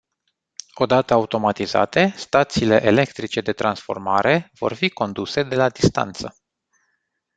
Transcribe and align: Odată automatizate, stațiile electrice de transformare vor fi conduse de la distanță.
Odată 0.73 1.13
automatizate, 1.13 2.13
stațiile 2.17 2.83
electrice 2.85 3.41
de 3.41 3.53
transformare 3.53 4.49
vor 4.59 4.73
fi 4.73 4.89
conduse 4.89 5.43
de 5.43 5.55
la 5.55 5.69
distanță. 5.69 6.35